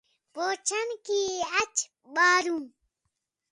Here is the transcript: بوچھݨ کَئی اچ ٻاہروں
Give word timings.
بوچھݨ 0.33 0.87
کَئی 1.05 1.23
اچ 1.59 1.75
ٻاہروں 2.13 2.61